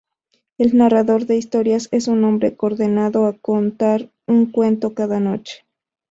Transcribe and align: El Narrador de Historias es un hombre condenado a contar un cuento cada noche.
El 0.57 0.75
Narrador 0.75 1.27
de 1.27 1.35
Historias 1.37 1.87
es 1.91 2.07
un 2.07 2.23
hombre 2.23 2.55
condenado 2.55 3.27
a 3.27 3.33
contar 3.33 4.09
un 4.25 4.47
cuento 4.51 4.95
cada 4.95 5.19
noche. 5.19 5.63